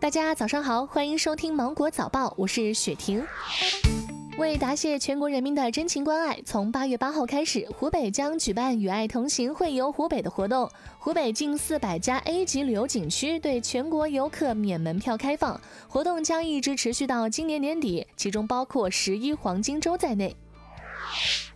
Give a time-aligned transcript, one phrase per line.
[0.00, 3.26] 大家早上好，欢迎收听芒果早报，我是雪婷。
[4.38, 10.70] 为答谢全国人民的真情关爱，从八月八号开始，湖北将举办“与爱同行，会游湖北”的活动。
[11.00, 20.36] 湖北近四百家 A 级旅游景区对全国游客免门票开放，活动将一直持续到今年年底，其中包括十一黄金周在内。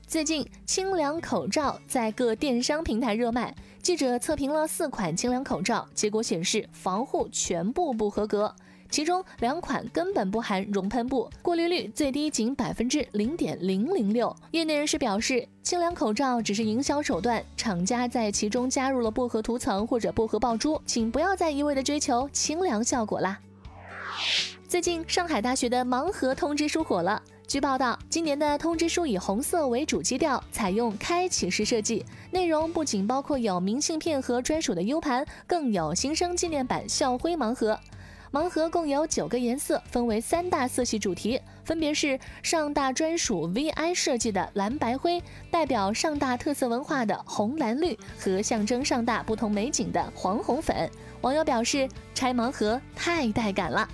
[0.05, 3.55] 最近，清凉口罩在各电商平台热卖。
[3.83, 8.55] 记者测评了四款清凉口罩，结果显示防护全部不合格，
[8.89, 14.35] 其中两款根本不含熔喷布，过滤率最低仅百分之零点零零六。
[14.53, 23.41] 业内人士表示，清凉口罩只是营销手段，厂家在其中加入了薄荷涂层或者薄荷爆珠，请不要再一味的追求清凉效果啦。
[24.69, 27.21] 最近，上海大学的盲盒通知书火了。
[27.47, 37.79] 据报道，今年的通知书以红色为主基调，采用开启式设计，内容不仅包括有明信片和专属的 U 盘，更有新生纪念版校徽盲盒。
[38.33, 50.91] 盲盒共有九个颜色，分为三大色系主题，分别是上大专属 VI 设计的蓝白灰，代表上大特色文化的红蓝绿和象征上大不同美景的黄红粉。
[51.21, 53.87] 网友表示，拆盲盒太带感了。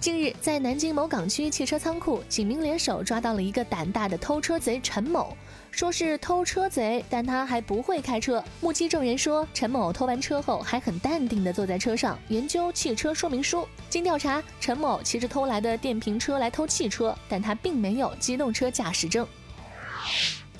[0.00, 5.36] 近日，在南京某港区汽车仓库，警民联手抓到了一个胆大的偷车贼陈某。
[5.70, 8.42] 说是偷车贼，但他还不会开车。
[8.62, 13.68] 目击证人说，陈某偷完车后还很淡定地坐在车上研究汽车说明书。
[13.90, 19.26] 经调查，陈某骑着偷来的电瓶车来偷汽车，但他并没有机动车驾驶证。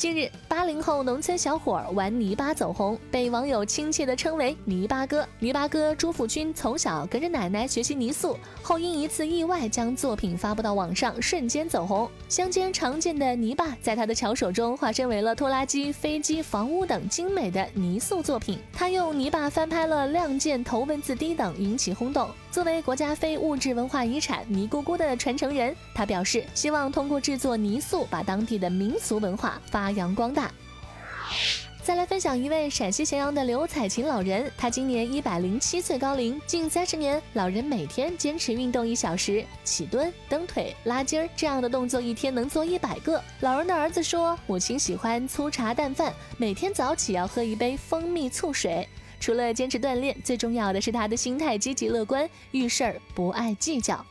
[0.01, 5.29] 近日，八零后农村小伙玩泥巴走红，被网友亲切地称为“泥巴哥”。
[5.39, 12.11] 泥巴哥朱富军从小跟着奶奶学习泥塑，后因一次意外将作品发布到网上，瞬间走红。
[12.31, 18.59] 乡间常见的泥巴，在他的巧手中化身为了拖拉机、飞机、房屋等精美的泥塑作品。
[18.73, 22.31] 他用泥巴翻拍了《亮剑》《头文字 D》等，引起轰动。
[22.51, 30.51] 作为国家非物质文化遗产泥姑姑的传承人，他表示希望通过制作泥塑，把当地的民俗文化发扬光大。
[31.83, 43.21] 再来分享一位陕西咸阳的刘彩琴老人，他今年一百零七岁高龄，近三十年，老人每天坚持运动一小时，起蹲、蹬腿、拉筋儿这样的动作，一天能做一百个。
[43.41, 48.87] 老人的儿子说，母亲喜欢粗茶淡饭，每天早起要喝一杯蜂蜜醋水。
[49.19, 54.05] 除了坚持锻炼，最重要的是他的心态积极乐观，遇事儿不爱计较。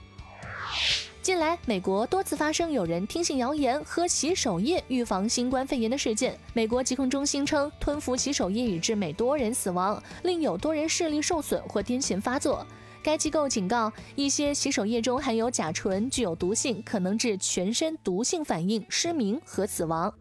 [1.29, 6.35] 近来，美国多次发生有人听信谣言喝洗手液预防新冠肺炎的事件。
[6.53, 12.66] 美国疾控中心称，吞服洗手液已致美多人死亡，另有多人视力受损或癫痫发作。
[13.03, 20.11] 该机构警告，一些洗手液中含有甲醇，具有毒性，可能致全身毒性反应、失明和死亡。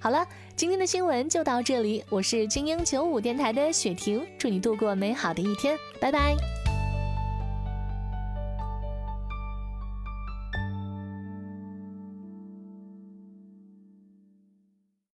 [0.00, 0.26] 好了。
[0.56, 6.34] 今天的新闻就到这里，我是精英九五电台的雪婷，祝你度过美好的一天，拜拜。